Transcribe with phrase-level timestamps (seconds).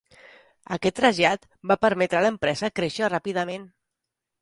[0.77, 3.73] Aquest trasllat va permetre a l'empresa créixer ràpidament.